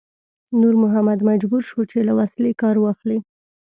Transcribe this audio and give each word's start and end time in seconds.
نور 0.59 0.75
محمد 0.83 1.19
مجبور 1.29 1.61
شو 1.69 1.81
چې 1.91 1.97
له 2.07 2.13
وسلې 2.19 2.51
کار 2.61 2.75
واخلي. 2.79 3.19